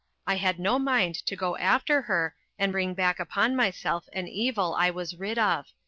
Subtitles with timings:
[0.25, 4.73] I had no mind to go after her and bring back upon myself an evil
[4.73, 5.67] I was rid of.